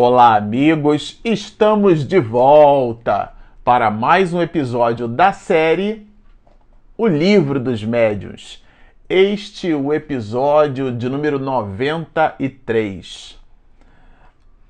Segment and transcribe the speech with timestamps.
[0.00, 1.18] Olá, amigos!
[1.24, 3.32] Estamos de volta
[3.64, 6.06] para mais um episódio da série
[6.96, 8.64] O Livro dos Médiuns.
[9.08, 13.36] Este é o episódio de número 93.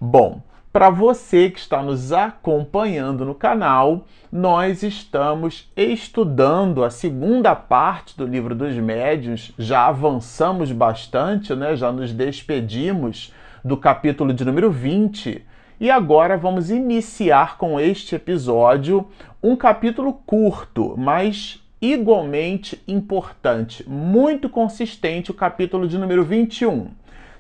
[0.01, 0.41] Bom,
[0.73, 8.25] para você que está nos acompanhando no canal, nós estamos estudando a segunda parte do
[8.25, 9.53] livro dos médiuns.
[9.59, 11.77] Já avançamos bastante, né?
[11.77, 13.31] Já nos despedimos
[13.65, 15.45] do capítulo de número 20.
[15.81, 19.07] E agora vamos iniciar com este episódio
[19.43, 26.89] um capítulo curto, mas igualmente importante, muito consistente, o capítulo de número 21.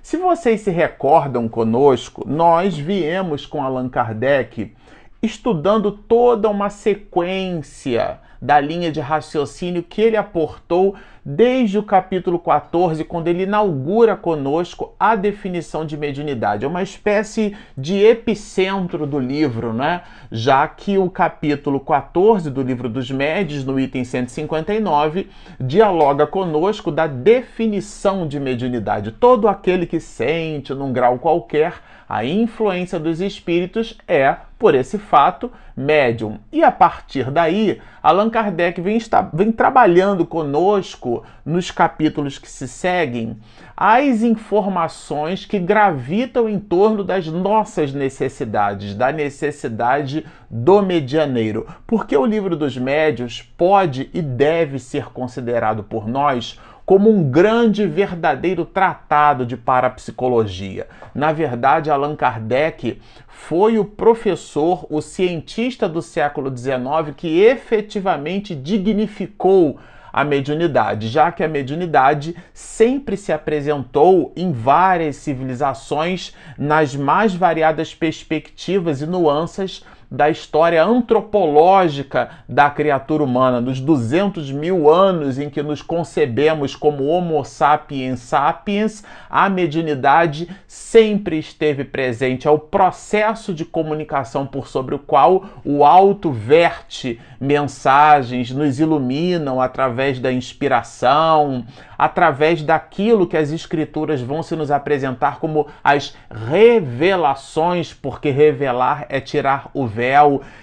[0.01, 4.73] Se vocês se recordam conosco, nós viemos com Allan Kardec
[5.21, 10.95] estudando toda uma sequência da linha de raciocínio que ele aportou
[11.31, 16.65] desde o capítulo 14, quando ele inaugura conosco a definição de mediunidade.
[16.65, 20.01] É uma espécie de epicentro do livro, né?
[20.33, 25.29] Já que o capítulo 14 do livro dos médios, no item 159,
[25.61, 29.13] dialoga conosco da definição de mediunidade.
[29.13, 31.75] Todo aquele que sente num grau qualquer
[32.09, 36.41] a influência dos espíritos é, por esse fato, médium.
[36.53, 42.67] E a partir daí, Allan Kardec vem, está, vem trabalhando conosco nos capítulos que se
[42.67, 43.37] seguem
[43.77, 51.67] as informações que gravitam em torno das nossas necessidades, da necessidade do medianeiro.
[51.87, 56.59] Porque o livro dos médios pode e deve ser considerado por nós
[56.89, 60.89] como um grande verdadeiro tratado de parapsicologia.
[61.15, 69.79] Na verdade, Allan Kardec foi o professor, o cientista do século XIX que efetivamente dignificou
[70.11, 77.95] a mediunidade, já que a mediunidade sempre se apresentou em várias civilizações nas mais variadas
[77.95, 85.63] perspectivas e nuances da história antropológica da criatura humana, dos 200 mil anos em que
[85.63, 92.47] nos concebemos como Homo sapiens sapiens, a mediunidade sempre esteve presente.
[92.47, 99.61] É o processo de comunicação por sobre o qual o alto verte mensagens, nos iluminam
[99.61, 101.65] através da inspiração,
[101.97, 109.21] através daquilo que as escrituras vão se nos apresentar como as revelações, porque revelar é
[109.21, 109.98] tirar o véu,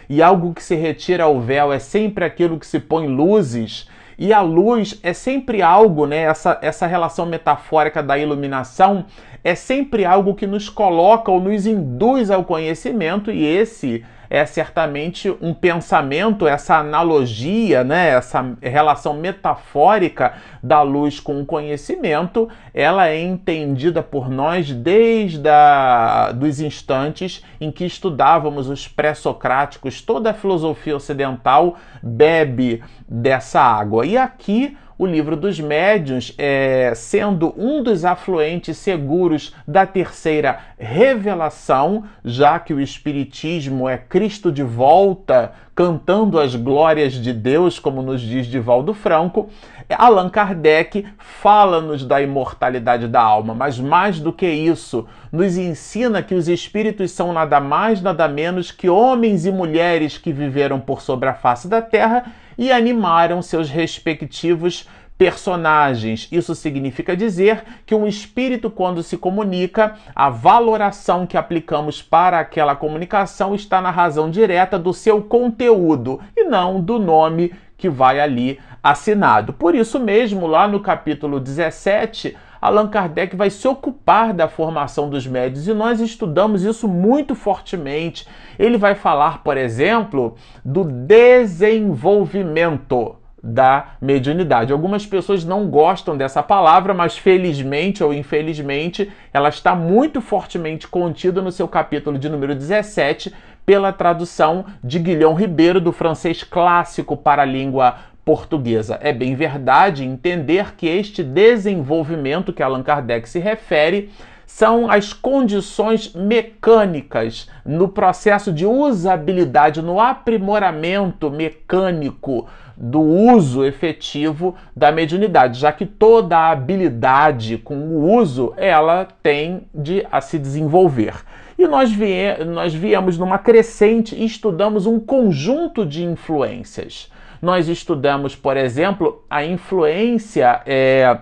[0.09, 3.90] e algo que se retira o véu é sempre aquilo que se põe luzes.
[4.18, 6.23] E a luz é sempre algo, né?
[6.23, 9.06] Essa, essa relação metafórica da iluminação
[9.44, 15.29] é sempre algo que nos coloca ou nos induz ao conhecimento, e esse é certamente
[15.41, 23.19] um pensamento, essa analogia, né, essa relação metafórica da luz com o conhecimento, ela é
[23.19, 30.95] entendida por nós desde a, dos instantes em que estudávamos os pré-socráticos, toda a filosofia
[30.95, 34.05] ocidental bebe dessa água.
[34.05, 42.06] E aqui o livro dos médiuns, é, sendo um dos afluentes seguros da terceira revelação,
[42.23, 48.22] já que o Espiritismo é Cristo de volta, cantando as glórias de Deus, como nos
[48.22, 49.50] diz Divaldo Franco,
[49.89, 56.34] Allan Kardec fala-nos da imortalidade da alma, mas mais do que isso, nos ensina que
[56.34, 61.28] os espíritos são nada mais, nada menos que homens e mulheres que viveram por sobre
[61.28, 62.25] a face da terra
[62.57, 66.27] e animaram seus respectivos personagens.
[66.31, 72.75] Isso significa dizer que um espírito, quando se comunica, a valoração que aplicamos para aquela
[72.75, 78.59] comunicação está na razão direta do seu conteúdo e não do nome que vai ali
[78.83, 79.53] assinado.
[79.53, 85.27] Por isso mesmo, lá no capítulo 17, Allan Kardec vai se ocupar da formação dos
[85.27, 88.27] médios e nós estudamos isso muito fortemente.
[88.57, 90.33] Ele vai falar, por exemplo,
[90.63, 94.73] do desenvolvimento da mediunidade.
[94.73, 101.43] Algumas pessoas não gostam dessa palavra, mas felizmente ou infelizmente ela está muito fortemente contida
[101.43, 103.31] no seu capítulo de número 17
[103.63, 108.97] pela tradução de Guilhom Ribeiro do francês clássico para a língua portuguesa.
[109.01, 114.09] É bem verdade entender que este desenvolvimento que Allan Kardec se refere
[114.47, 124.91] são as condições mecânicas no processo de usabilidade, no aprimoramento mecânico do uso efetivo da
[124.91, 131.16] mediunidade, já que toda habilidade com o uso ela tem de a se desenvolver.
[131.57, 137.09] E nós, vie nós viemos numa crescente e estudamos um conjunto de influências.
[137.41, 141.17] Nós estudamos, por exemplo, a influência é,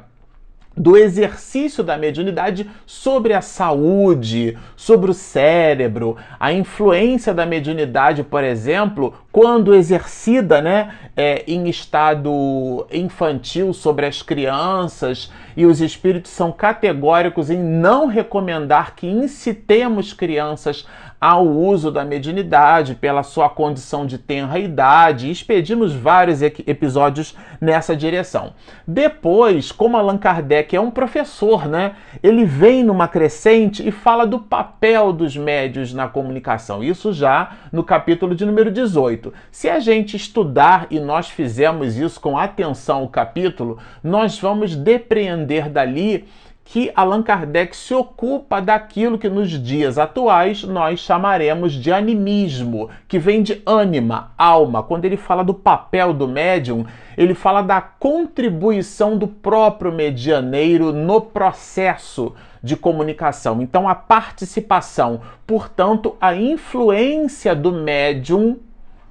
[0.76, 8.44] do exercício da mediunidade sobre a saúde, sobre o cérebro, a influência da mediunidade, por
[8.44, 16.52] exemplo, quando exercida né, é, em estado infantil sobre as crianças, e os espíritos são
[16.52, 20.88] categóricos em não recomendar que incitemos crianças
[21.24, 28.52] ao uso da mediunidade pela sua condição de tenra idade, expedimos vários episódios nessa direção.
[28.86, 34.38] Depois, como Allan Kardec é um professor, né, ele vem numa crescente e fala do
[34.38, 36.84] papel dos médios na comunicação.
[36.84, 39.34] Isso já no capítulo de número 18.
[39.50, 45.70] Se a gente estudar e nós fizermos isso com atenção o capítulo, nós vamos depreender
[45.70, 46.26] dali
[46.66, 53.20] que Allan Kardec se ocupa daquilo que nos dias atuais nós chamaremos de animismo, que
[53.20, 54.82] vem de ânima, alma.
[54.82, 56.86] Quando ele fala do papel do médium,
[57.18, 62.34] ele fala da contribuição do próprio medianeiro no processo
[62.64, 63.62] de comunicação.
[63.62, 68.58] Então, a participação, portanto, a influência do médium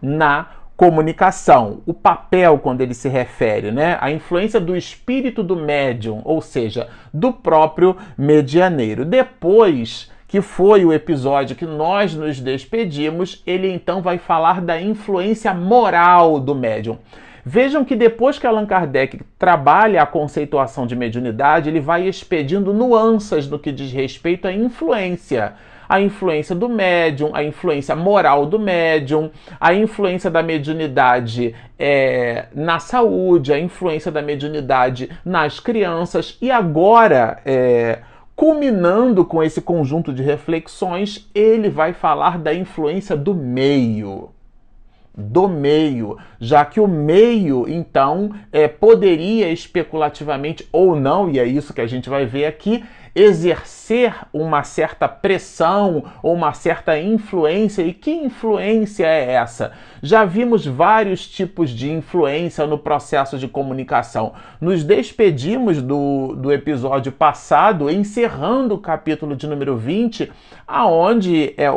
[0.00, 0.48] na
[0.82, 3.96] comunicação, o papel quando ele se refere, né?
[4.00, 9.04] A influência do espírito do médium, ou seja, do próprio medianeiro.
[9.04, 15.54] Depois que foi o episódio que nós nos despedimos, ele então vai falar da influência
[15.54, 16.98] moral do médium.
[17.44, 23.48] Vejam que depois que Allan Kardec trabalha a conceituação de mediunidade, ele vai expedindo nuances
[23.48, 25.54] no que diz respeito à influência
[25.92, 29.30] a influência do médium, a influência moral do médium,
[29.60, 37.42] a influência da mediunidade é, na saúde, a influência da mediunidade nas crianças e agora.
[37.44, 37.98] É,
[38.34, 44.30] culminando com esse conjunto de reflexões, ele vai falar da influência do meio
[45.14, 51.74] do meio, já que o meio, então, é, poderia especulativamente ou não, e é isso
[51.74, 52.82] que a gente vai ver aqui,
[53.14, 57.82] exercer uma certa pressão ou uma certa influência.
[57.82, 59.72] E que influência é essa?
[60.02, 64.32] Já vimos vários tipos de influência no processo de comunicação.
[64.60, 70.32] Nos despedimos do, do episódio passado, encerrando o capítulo de número 20,
[70.66, 71.70] aonde é,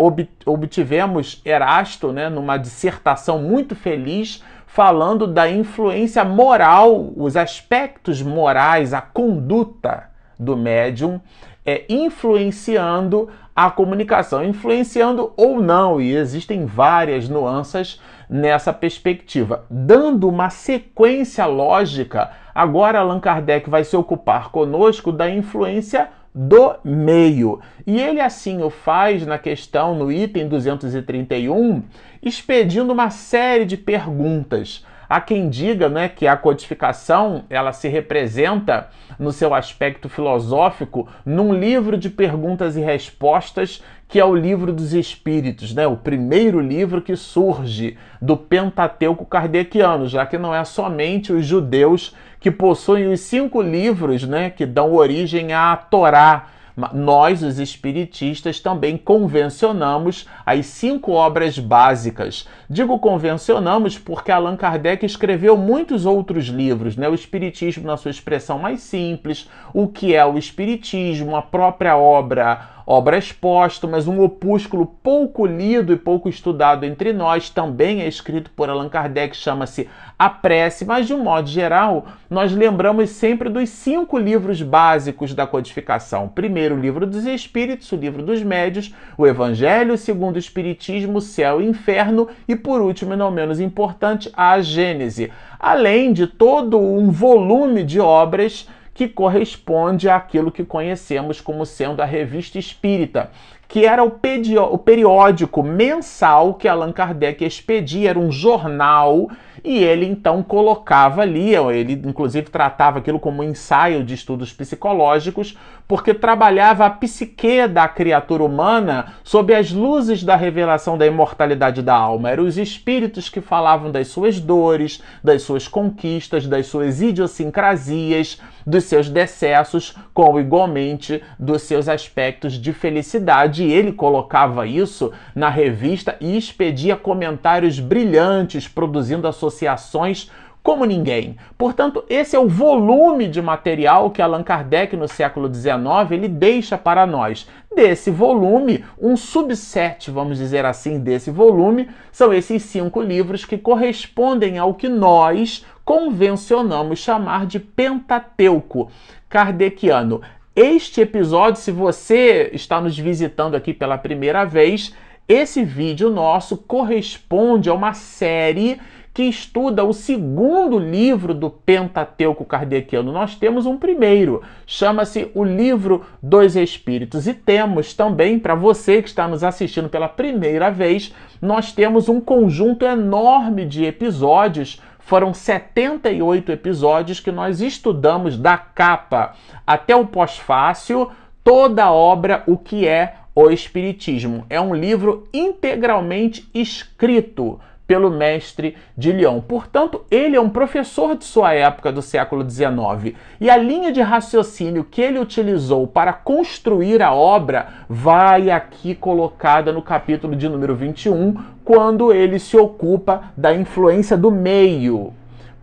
[0.46, 9.02] obtivemos Erasto, né, numa dissertação muito feliz, falando da influência moral, os aspectos morais, a
[9.02, 11.20] conduta do médium
[11.66, 18.00] é, influenciando a comunicação, influenciando ou não, e existem várias nuances
[18.30, 19.66] nessa perspectiva.
[19.70, 27.62] Dando uma sequência lógica, agora Allan Kardec vai se ocupar conosco da influência do meio.
[27.88, 31.82] E ele assim o faz na questão, no item 231,
[32.22, 34.86] expedindo uma série de perguntas.
[35.08, 41.54] Há quem diga né, que a codificação ela se representa no seu aspecto filosófico num
[41.54, 45.88] livro de perguntas e respostas que é o livro dos Espíritos, né?
[45.88, 52.16] o primeiro livro que surge do Pentateuco kardeciano, já que não é somente os judeus
[52.40, 56.48] que possuem os cinco livros né, que dão origem à Torá,
[56.94, 62.48] nós, os espiritistas, também convencionamos as cinco obras básicas.
[62.70, 67.08] Digo convencionamos porque Allan Kardec escreveu muitos outros livros, né?
[67.08, 72.75] O Espiritismo na sua expressão mais simples, o que é o Espiritismo, a própria obra
[72.88, 78.70] Obras Póstumas, um opúsculo pouco lido e pouco estudado entre nós, também é escrito por
[78.70, 79.90] Allan Kardec, chama-se
[80.20, 85.48] A Prece, mas de um modo geral, nós lembramos sempre dos cinco livros básicos da
[85.48, 86.28] codificação.
[86.28, 91.22] Primeiro, o livro dos Espíritos, o livro dos Médios, o Evangelho segundo o Espiritismo, o
[91.22, 95.32] Céu e o Inferno e, por último e não menos importante, a Gênese.
[95.60, 102.06] Além de todo um volume de obras que corresponde àquilo que conhecemos como sendo a
[102.06, 103.30] Revista Espírita,
[103.68, 109.30] que era o, o periódico mensal que Allan Kardec expedia, era um jornal
[109.64, 115.58] e ele então colocava ali, ele inclusive tratava aquilo como um ensaio de estudos psicológicos,
[115.88, 121.94] porque trabalhava a psique da criatura humana sob as luzes da revelação da imortalidade da
[121.94, 122.32] alma.
[122.32, 128.86] Eram os espíritos que falavam das suas dores, das suas conquistas, das suas idiosincrasias, dos
[128.86, 133.64] seus decessos, como igualmente dos seus aspectos de felicidade.
[133.64, 140.32] E ele colocava isso na revista e expedia comentários brilhantes, produzindo associações
[140.66, 141.38] como ninguém.
[141.60, 146.76] Portanto, esse é o volume de material que Allan Kardec, no século XIX, ele deixa
[146.76, 147.48] para nós.
[147.76, 154.58] Desse volume, um subset, vamos dizer assim, desse volume, são esses cinco livros que correspondem
[154.58, 158.90] ao que nós convencionamos chamar de Pentateuco
[159.30, 160.22] kardeciano.
[160.56, 164.96] Este episódio, se você está nos visitando aqui pela primeira vez,
[165.28, 168.80] esse vídeo nosso corresponde a uma série
[169.16, 173.14] que estuda o segundo livro do Pentateuco Kardeciano.
[173.14, 177.26] Nós temos um primeiro, chama-se O Livro dos Espíritos.
[177.26, 182.20] E temos também, para você que está nos assistindo pela primeira vez, nós temos um
[182.20, 184.82] conjunto enorme de episódios.
[185.00, 189.34] Foram 78 episódios que nós estudamos da capa
[189.66, 191.10] até o pós-fácil,
[191.42, 194.46] toda a obra, o que é o Espiritismo.
[194.50, 199.42] É um livro integralmente escrito pelo mestre de Lyon.
[199.42, 203.16] Portanto, ele é um professor de sua época do século XIX.
[203.40, 209.72] E a linha de raciocínio que ele utilizou para construir a obra vai aqui colocada
[209.72, 215.14] no capítulo de número 21, quando ele se ocupa da influência do meio.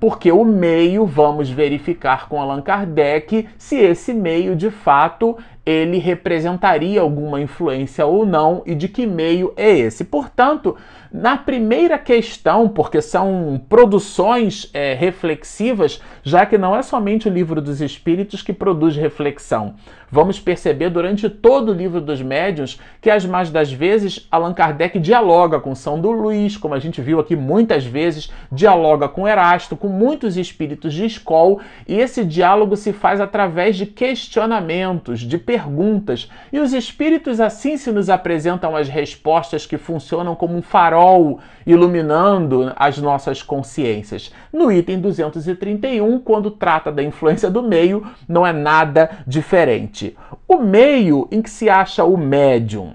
[0.03, 7.01] Porque o meio, vamos verificar com Allan Kardec se esse meio de fato ele representaria
[7.01, 10.05] alguma influência ou não e de que meio é esse.
[10.05, 10.77] Portanto,
[11.13, 17.61] na primeira questão, porque são produções é, reflexivas, já que não é somente o livro
[17.61, 19.75] dos Espíritos que produz reflexão.
[20.11, 24.99] Vamos perceber durante todo o livro dos médiuns que, as mais das vezes, Allan Kardec
[24.99, 29.75] dialoga com São do Luís, como a gente viu aqui muitas vezes, dialoga com Erasto,
[29.75, 36.31] com muitos espíritos de escola, e esse diálogo se faz através de questionamentos, de perguntas,
[36.51, 42.73] e os espíritos assim se nos apresentam as respostas que funcionam como um farol iluminando
[42.75, 44.33] as nossas consciências.
[44.51, 50.17] No item 231, quando trata da influência do meio, não é nada diferente.
[50.49, 52.95] O meio em que se acha o médium.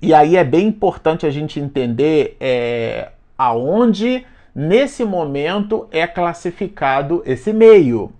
[0.00, 7.52] E aí é bem importante a gente entender é, aonde, nesse momento, é classificado esse
[7.52, 8.12] meio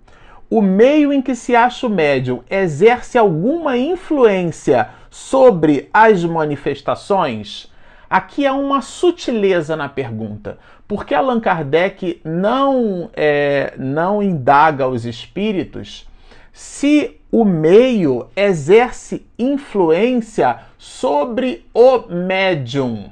[0.52, 7.72] o meio em que se acha o médium exerce alguma influência sobre as manifestações?
[8.08, 16.06] Aqui há uma sutileza na pergunta, porque Allan Kardec não, é, não indaga os espíritos
[16.52, 23.10] se o meio exerce influência sobre o médium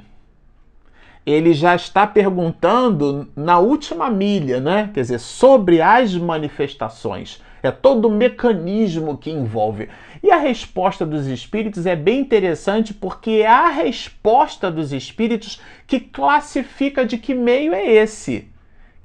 [1.31, 4.91] ele já está perguntando na última milha, né?
[4.93, 7.43] Quer dizer, sobre as manifestações.
[7.63, 9.89] É todo o mecanismo que envolve.
[10.23, 16.01] E a resposta dos espíritos é bem interessante porque é a resposta dos espíritos que
[16.01, 18.49] classifica de que meio é esse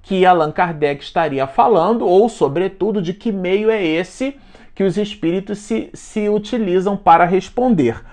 [0.01, 4.37] que Allan Kardec estaria falando, ou, sobretudo, de que meio é esse
[4.75, 8.03] que os espíritos se, se utilizam para responder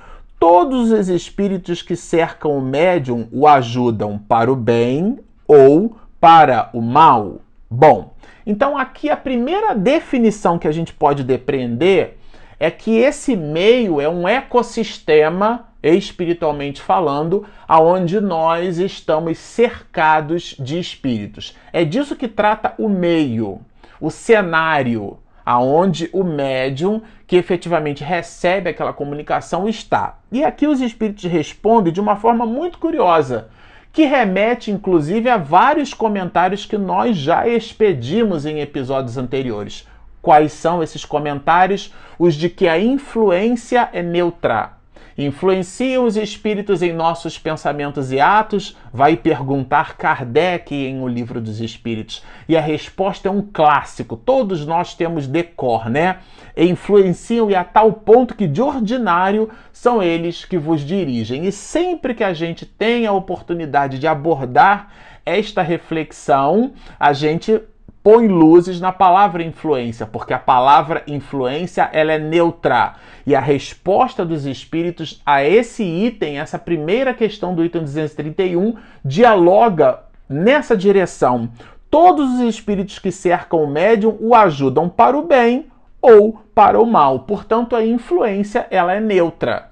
[0.43, 6.83] todos os espíritos que cercam o médium o ajudam para o bem ou para o
[6.83, 7.43] mal?
[7.71, 12.19] Bom, então aqui a primeira definição que a gente pode depreender
[12.59, 21.57] é que esse meio é um ecossistema espiritualmente falando, aonde nós estamos cercados de espíritos.
[21.73, 23.61] É disso que trata o meio,
[24.01, 27.01] o cenário, aonde o médium
[27.33, 30.19] que efetivamente recebe aquela comunicação está.
[30.31, 33.49] E aqui os espíritos respondem de uma forma muito curiosa,
[33.91, 39.89] que remete inclusive a vários comentários que nós já expedimos em episódios anteriores.
[40.21, 41.95] Quais são esses comentários?
[42.19, 44.82] Os de que a influência é neutra
[45.17, 48.77] influenciam os espíritos em nossos pensamentos e atos?
[48.93, 52.23] Vai perguntar Kardec em O Livro dos Espíritos.
[52.49, 56.19] E a resposta é um clássico, todos nós temos decor, né?
[56.57, 61.47] influenciam e a tal ponto que de ordinário são eles que vos dirigem.
[61.47, 64.93] E sempre que a gente tem a oportunidade de abordar
[65.25, 67.61] esta reflexão, a gente
[68.03, 72.95] põe luzes na palavra influência, porque a palavra influência ela é neutra.
[73.27, 80.01] E a resposta dos espíritos a esse item, essa primeira questão do item 231, dialoga
[80.29, 81.49] nessa direção.
[81.89, 85.67] Todos os espíritos que cercam o médium o ajudam para o bem
[86.01, 87.21] ou para o mal.
[87.21, 89.72] Portanto, a influência ela é neutra.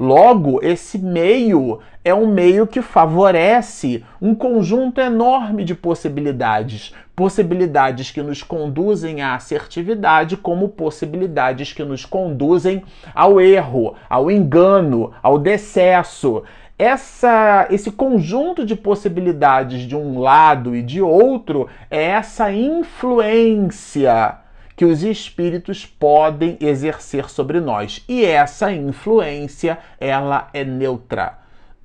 [0.00, 6.94] Logo, esse meio é um meio que favorece um conjunto enorme de possibilidades.
[7.14, 12.82] Possibilidades que nos conduzem à assertividade, como possibilidades que nos conduzem
[13.14, 16.44] ao erro, ao engano, ao decesso.
[16.78, 24.38] essa, esse conjunto de possibilidades de um lado e de outro é essa influência
[24.80, 28.02] que os espíritos podem exercer sobre nós.
[28.08, 31.36] E essa influência, ela é neutra.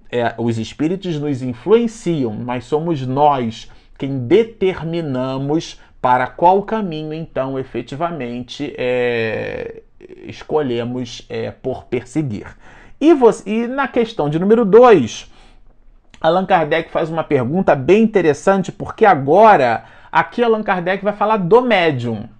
[0.09, 8.73] É, os espíritos nos influenciam, mas somos nós quem determinamos para qual caminho, então, efetivamente,
[8.77, 9.81] é,
[10.23, 12.47] escolhemos é, por perseguir.
[13.01, 15.29] E, você, e na questão de número 2,
[16.21, 21.61] Allan Kardec faz uma pergunta bem interessante, porque agora aqui Allan Kardec vai falar do
[21.61, 22.33] médium.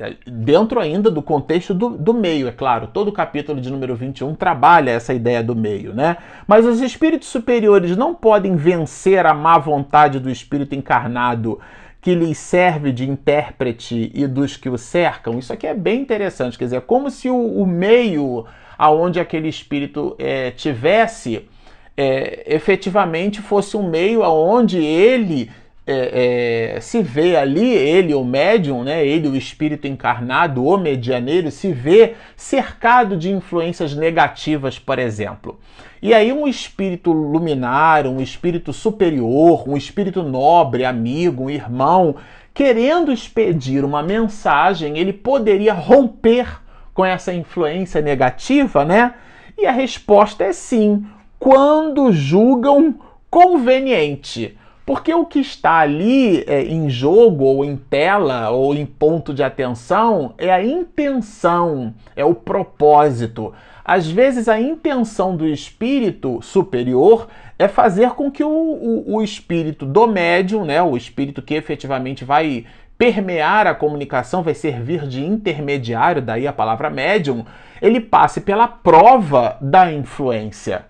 [0.00, 2.86] É, dentro ainda do contexto do, do meio, é claro.
[2.86, 6.16] Todo o capítulo de número 21 trabalha essa ideia do meio, né?
[6.46, 11.60] Mas os espíritos superiores não podem vencer a má vontade do espírito encarnado
[12.00, 15.38] que lhes serve de intérprete e dos que o cercam.
[15.38, 18.46] Isso aqui é bem interessante, quer dizer, é como se o, o meio
[18.78, 21.46] aonde aquele espírito é, tivesse
[21.94, 25.50] é, efetivamente fosse um meio aonde ele
[25.90, 31.50] é, é, se vê ali, ele, o médium, né, ele, o espírito encarnado, o medianeiro,
[31.50, 35.58] se vê cercado de influências negativas, por exemplo.
[36.00, 42.16] E aí, um espírito luminar, um espírito superior, um espírito nobre, amigo, um irmão,
[42.54, 46.60] querendo expedir uma mensagem, ele poderia romper
[46.94, 49.14] com essa influência negativa, né?
[49.58, 51.04] E a resposta é sim,
[51.38, 52.94] quando julgam
[53.28, 54.56] conveniente.
[54.90, 59.40] Porque o que está ali é, em jogo, ou em tela, ou em ponto de
[59.40, 63.54] atenção é a intenção, é o propósito.
[63.84, 69.86] Às vezes, a intenção do espírito superior é fazer com que o, o, o espírito
[69.86, 72.66] do médium, né, o espírito que efetivamente vai
[72.98, 77.44] permear a comunicação, vai servir de intermediário, daí a palavra médium,
[77.80, 80.86] ele passe pela prova da influência.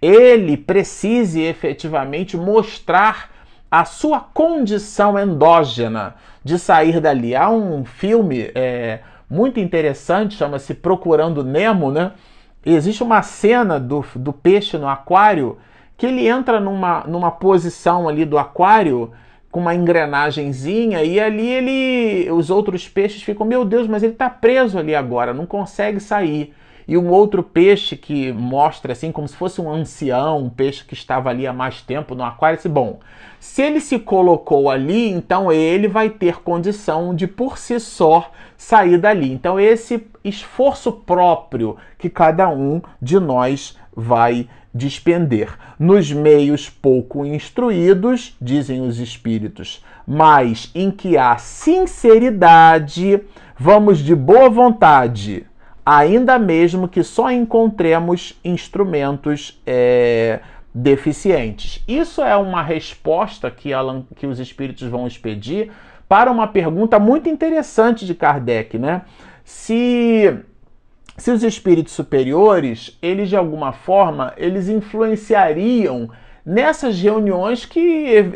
[0.00, 3.33] Ele precise efetivamente mostrar
[3.74, 6.14] a sua condição endógena
[6.44, 7.34] de sair dali.
[7.34, 12.12] Há um filme é, muito interessante, chama-se Procurando Nemo, né?
[12.64, 15.58] E existe uma cena do, do peixe no aquário
[15.96, 19.10] que ele entra numa, numa posição ali do aquário
[19.50, 24.30] com uma engrenagemzinha e ali ele os outros peixes ficam, meu Deus, mas ele está
[24.30, 26.54] preso ali agora, não consegue sair
[26.86, 30.94] e um outro peixe que mostra assim como se fosse um ancião, um peixe que
[30.94, 33.00] estava ali há mais tempo no aquário, disse, bom,
[33.40, 38.98] se ele se colocou ali, então ele vai ter condição de por si só sair
[38.98, 39.32] dali.
[39.32, 45.56] Então esse esforço próprio que cada um de nós vai despender.
[45.78, 53.20] Nos meios pouco instruídos, dizem os espíritos, mas em que há sinceridade,
[53.56, 55.46] vamos de boa vontade
[55.84, 60.40] ainda mesmo que só encontremos instrumentos é,
[60.74, 61.82] deficientes.
[61.86, 65.70] Isso é uma resposta que, Alan, que os espíritos vão expedir
[66.08, 69.02] para uma pergunta muito interessante de Kardec, né?
[69.44, 70.44] Se
[71.16, 76.10] se os espíritos superiores, eles de alguma forma, eles influenciariam
[76.44, 77.80] nessas reuniões que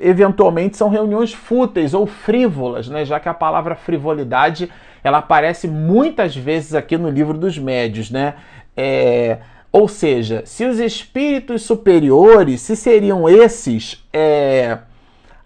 [0.01, 3.05] eventualmente são reuniões fúteis ou frívolas, né?
[3.05, 4.71] Já que a palavra frivolidade
[5.05, 8.35] ela aparece muitas vezes aqui no livro dos médios, né?
[8.77, 9.39] É,
[9.71, 14.79] ou seja, se os espíritos superiores, se seriam esses é,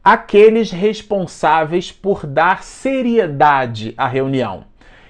[0.02, 4.64] aqueles responsáveis por dar seriedade à reunião.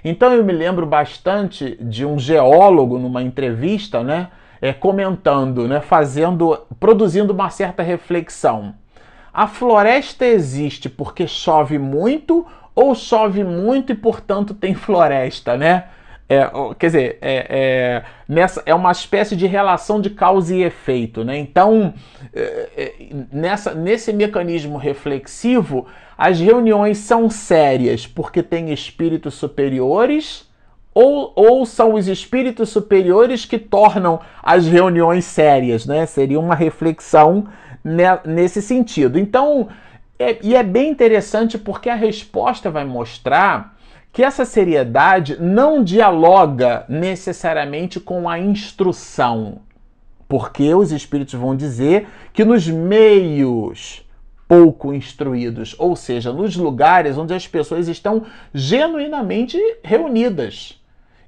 [0.05, 4.29] Então eu me lembro bastante de um geólogo numa entrevista, né,
[4.63, 8.75] é, comentando, né, fazendo, produzindo uma certa reflexão.
[9.35, 15.87] A floresta existe porque chove muito ou chove muito e, portanto, tem floresta, né?
[16.29, 21.25] É, quer dizer, é, é, nessa, é uma espécie de relação de causa e efeito.
[21.25, 21.37] Né?
[21.37, 21.93] Então,
[22.33, 22.95] é, é,
[23.31, 30.51] nessa, nesse mecanismo reflexivo, as reuniões são sérias porque tem espíritos superiores
[30.95, 35.87] ou, ou são os espíritos superiores que tornam as reuniões sérias.
[35.87, 36.05] Né?
[36.07, 37.47] Seria uma reflexão
[38.25, 39.19] nesse sentido.
[39.19, 39.69] Então,
[40.19, 43.77] é, e é bem interessante porque a resposta vai mostrar
[44.13, 49.61] que essa seriedade não dialoga necessariamente com a instrução.
[50.29, 54.07] Porque os espíritos vão dizer que nos meios
[54.47, 60.82] pouco instruídos, ou seja, nos lugares onde as pessoas estão genuinamente reunidas.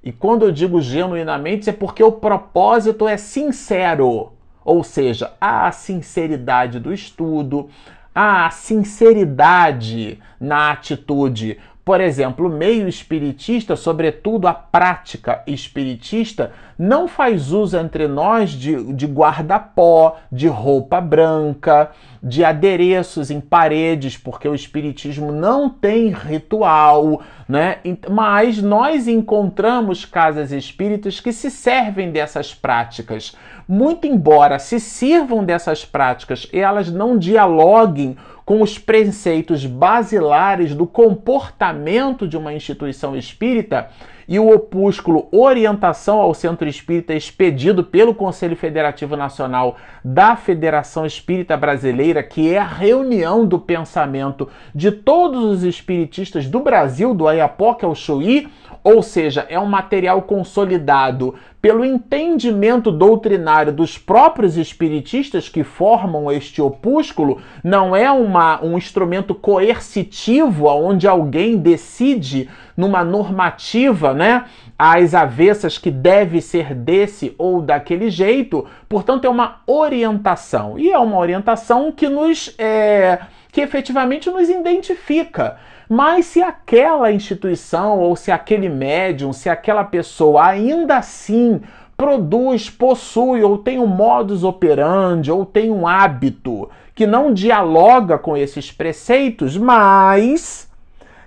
[0.05, 5.73] E quando eu digo genuinamente, é porque o propósito é sincero, ou seja, há a
[5.73, 7.71] sinceridade do estudo,
[8.14, 17.53] a sinceridade na atitude, Por exemplo, o meio espiritista, sobretudo a prática espiritista, não faz
[17.53, 21.90] uso entre nós de, de guarda-pó, de roupa branca,
[22.23, 27.77] de adereços em paredes, porque o espiritismo não tem ritual, né?
[28.11, 33.37] Mas nós encontramos casas espíritas que se servem dessas práticas.
[33.68, 40.87] Muito embora se sirvam dessas práticas e elas não dialoguem com os preceitos basilares do
[40.87, 43.88] comportamento de uma instituição espírita
[44.26, 51.57] e o opúsculo Orientação ao Centro Espírita, expedido pelo Conselho Federativo Nacional da Federação Espírita
[51.57, 57.87] Brasileira, que é a reunião do pensamento de todos os espiritistas do Brasil, do Ayapoca
[57.87, 58.48] ao Chuí,
[58.83, 66.61] ou seja, é um material consolidado pelo entendimento doutrinário dos próprios espiritistas que formam este
[66.61, 74.44] opúsculo, não é uma, um instrumento coercitivo onde alguém decide numa normativa, né,
[74.79, 78.66] às avessas que deve ser desse ou daquele jeito.
[78.87, 85.57] Portanto, é uma orientação e é uma orientação que nos é, que efetivamente nos identifica.
[85.88, 91.61] Mas se aquela instituição ou se aquele médium, se aquela pessoa ainda assim
[91.97, 98.37] produz, possui ou tem um modus operandi ou tem um hábito que não dialoga com
[98.37, 100.68] esses preceitos, mas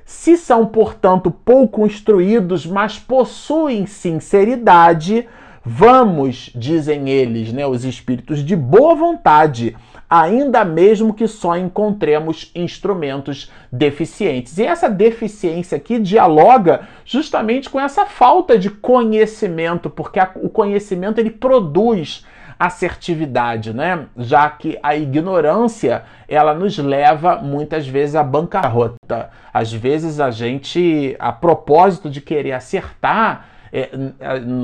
[0.05, 5.27] se são, portanto, pouco instruídos, mas possuem sinceridade,
[5.65, 9.75] vamos, dizem eles, né, os espíritos de boa vontade,
[10.09, 14.57] ainda mesmo que só encontremos instrumentos deficientes.
[14.57, 21.19] E essa deficiência aqui dialoga justamente com essa falta de conhecimento, porque a, o conhecimento
[21.19, 22.25] ele produz
[22.59, 24.07] assertividade, né?
[24.17, 29.29] Já que a ignorância ela nos leva muitas vezes à bancarrota.
[29.53, 33.89] Às vezes a gente, a propósito de querer acertar, é,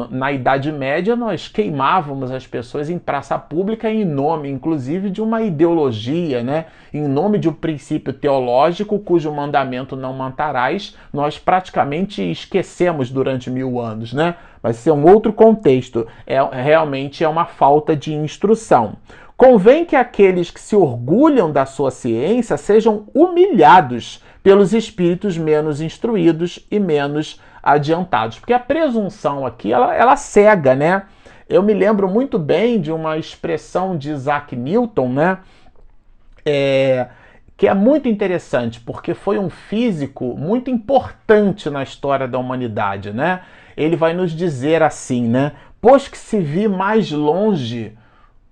[0.10, 5.42] na Idade Média, nós queimávamos as pessoas em praça pública em nome, inclusive, de uma
[5.42, 6.66] ideologia, né?
[6.94, 13.80] em nome de um princípio teológico cujo mandamento não matarás, nós praticamente esquecemos durante mil
[13.80, 14.14] anos.
[14.14, 14.36] Né?
[14.62, 18.96] Mas isso é um outro contexto, é, realmente é uma falta de instrução.
[19.36, 26.60] Convém que aqueles que se orgulham da sua ciência sejam humilhados pelos espíritos menos instruídos
[26.70, 28.38] e menos adiantados.
[28.38, 31.04] Porque a presunção aqui, ela, ela cega, né?
[31.48, 35.38] Eu me lembro muito bem de uma expressão de Isaac Newton, né?
[36.46, 37.08] É,
[37.56, 43.42] que é muito interessante, porque foi um físico muito importante na história da humanidade, né?
[43.78, 45.54] Ele vai nos dizer assim, né?
[45.80, 47.98] Pois que se vi mais longe,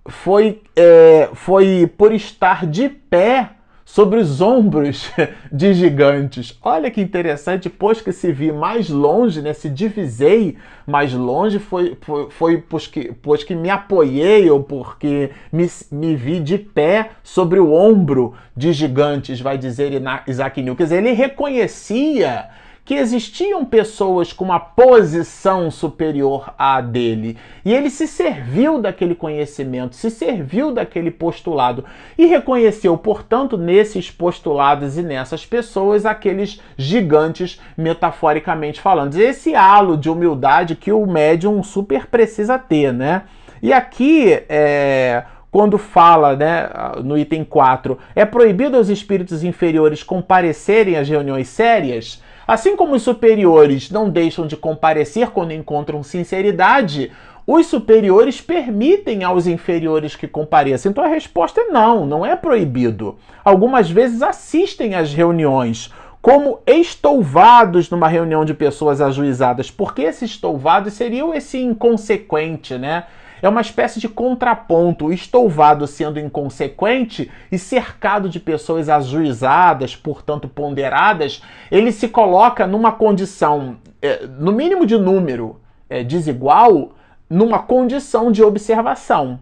[0.08, 3.52] foi, é, foi por estar de pé
[3.91, 5.12] sobre os ombros
[5.51, 6.58] de gigantes.
[6.63, 11.97] Olha que interessante, pois que se vi mais longe, né, se divisei mais longe, foi,
[11.99, 17.10] foi, foi pois, que, pois que me apoiei ou porque me, me vi de pé
[17.21, 19.91] sobre o ombro de gigantes, vai dizer
[20.25, 20.77] Isaac Newton.
[20.77, 22.47] Quer dizer, ele reconhecia
[22.83, 27.37] que existiam pessoas com uma posição superior à dele.
[27.63, 31.85] E ele se serviu daquele conhecimento, se serviu daquele postulado
[32.17, 39.15] e reconheceu, portanto, nesses postulados e nessas pessoas aqueles gigantes, metaforicamente falando.
[39.15, 43.23] Esse halo de humildade que o médium super precisa ter, né?
[43.61, 46.69] E aqui é quando fala, né,
[47.03, 53.03] no item 4, é proibido aos espíritos inferiores comparecerem às reuniões sérias, Assim como os
[53.03, 57.09] superiores não deixam de comparecer quando encontram sinceridade,
[57.47, 60.91] os superiores permitem aos inferiores que compareçam.
[60.91, 63.17] Então a resposta é não, não é proibido.
[63.41, 70.91] Algumas vezes assistem às reuniões como estouvados numa reunião de pessoas ajuizadas, porque esses estouvados
[70.91, 73.05] seriam esse inconsequente, né?
[73.41, 75.12] É uma espécie de contraponto.
[75.12, 83.77] Estouvado sendo inconsequente e cercado de pessoas ajuizadas, portanto ponderadas, ele se coloca numa condição,
[84.01, 86.91] é, no mínimo de número, é, desigual,
[87.30, 89.39] numa condição de observação.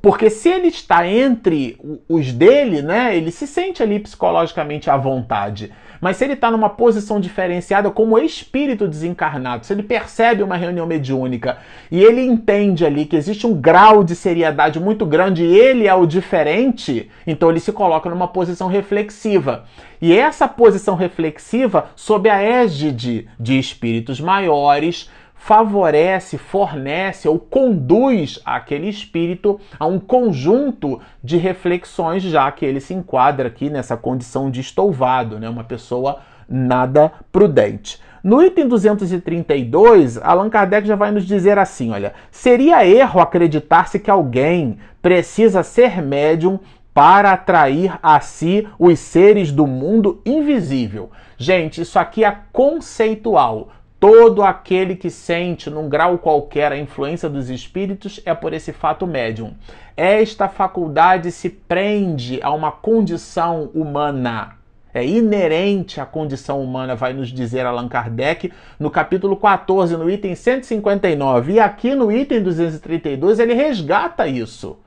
[0.00, 1.76] Porque se ele está entre
[2.08, 5.72] os dele, né, ele se sente ali psicologicamente à vontade.
[6.00, 10.86] Mas se ele está numa posição diferenciada como espírito desencarnado, se ele percebe uma reunião
[10.86, 11.58] mediúnica
[11.90, 15.94] e ele entende ali que existe um grau de seriedade muito grande e ele é
[15.94, 19.64] o diferente, então ele se coloca numa posição reflexiva.
[20.00, 28.88] E essa posição reflexiva, sob a égide de espíritos maiores, favorece, fornece ou conduz aquele
[28.88, 34.60] espírito a um conjunto de reflexões, já que ele se enquadra aqui nessa condição de
[34.60, 35.48] estouvado, né?
[35.48, 38.00] uma pessoa nada prudente.
[38.22, 44.10] No item 232, Allan Kardec já vai nos dizer assim: olha, seria erro acreditar-se que
[44.10, 46.58] alguém precisa ser médium
[46.92, 51.10] para atrair a si os seres do mundo invisível.
[51.36, 53.68] Gente, isso aqui é conceitual.
[54.00, 59.06] Todo aquele que sente, num grau qualquer, a influência dos espíritos é por esse fato
[59.06, 59.54] médium.
[59.96, 64.58] Esta faculdade se prende a uma condição humana
[64.98, 70.34] é inerente à condição humana, vai nos dizer Allan Kardec no capítulo 14, no item
[70.34, 71.52] 159.
[71.52, 74.78] E aqui no item 232 ele resgata isso.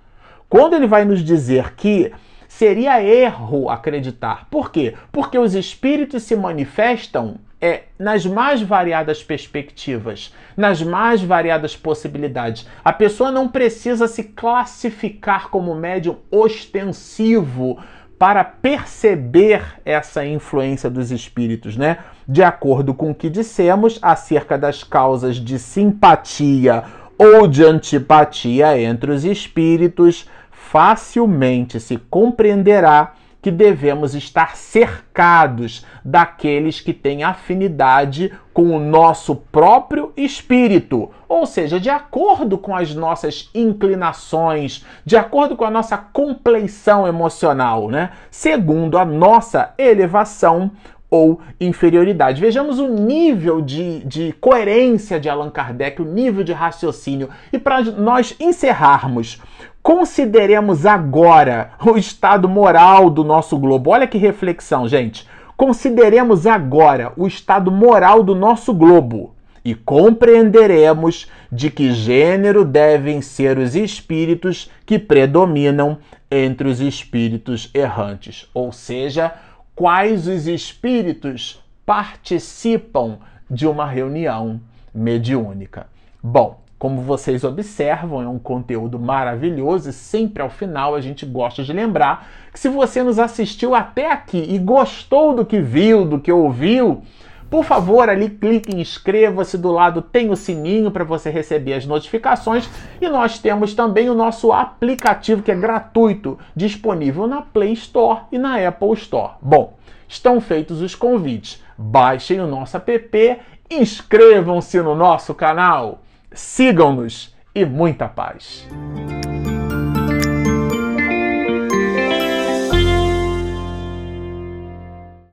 [0.49, 2.11] Quando ele vai nos dizer que
[2.47, 4.47] seria erro acreditar.
[4.49, 4.95] Por quê?
[5.11, 12.67] Porque os espíritos se manifestam é, nas mais variadas perspectivas, nas mais variadas possibilidades.
[12.83, 17.77] A pessoa não precisa se classificar como médium ostensivo
[18.17, 21.97] para perceber essa influência dos espíritos, né?
[22.27, 26.83] De acordo com o que dissemos acerca das causas de simpatia
[27.17, 36.93] ou de antipatia entre os espíritos, facilmente se compreenderá que devemos estar cercados daqueles que
[36.93, 44.85] têm afinidade com o nosso próprio espírito, ou seja, de acordo com as nossas inclinações,
[45.05, 48.11] de acordo com a nossa compleição emocional, né?
[48.29, 50.71] Segundo a nossa elevação
[51.11, 52.39] ou inferioridade.
[52.39, 57.29] Vejamos o nível de, de coerência de Allan Kardec, o nível de raciocínio.
[57.51, 59.41] E para nós encerrarmos,
[59.81, 63.89] Consideremos agora o estado moral do nosso globo.
[63.89, 65.27] Olha que reflexão, gente.
[65.57, 69.33] Consideremos agora o estado moral do nosso globo
[69.65, 75.97] e compreenderemos de que gênero devem ser os espíritos que predominam
[76.29, 79.33] entre os espíritos errantes, ou seja,
[79.75, 83.17] quais os espíritos participam
[83.49, 84.61] de uma reunião
[84.93, 85.87] mediúnica.
[86.23, 91.61] Bom, como vocês observam, é um conteúdo maravilhoso e sempre ao final a gente gosta
[91.61, 96.19] de lembrar que se você nos assistiu até aqui e gostou do que viu, do
[96.19, 97.03] que ouviu,
[97.51, 101.85] por favor, ali clique em inscreva-se, do lado tem o sininho para você receber as
[101.85, 102.67] notificações
[102.99, 108.39] e nós temos também o nosso aplicativo que é gratuito, disponível na Play Store e
[108.39, 109.33] na Apple Store.
[109.39, 111.61] Bom, estão feitos os convites.
[111.77, 113.39] Baixem o nosso app,
[113.69, 115.99] inscrevam-se no nosso canal.
[116.33, 118.67] Sigam-nos e muita paz.